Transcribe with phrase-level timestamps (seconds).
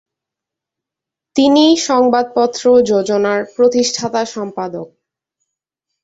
[1.35, 4.87] তিনি সংবাদপত্র যোজনা’র প্রতিষ্ঠাতা সম্পাদক।